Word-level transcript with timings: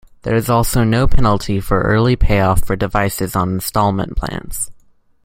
There 0.23 0.35
is 0.35 0.49
also 0.49 0.83
no 0.83 1.07
penalty 1.07 1.59
for 1.59 1.81
early 1.83 2.15
payoff 2.15 2.65
for 2.65 2.75
devices 2.75 3.35
on 3.35 3.51
installment 3.53 4.17
plans. 4.17 4.71